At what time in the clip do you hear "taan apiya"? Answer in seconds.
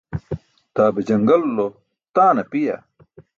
2.13-2.75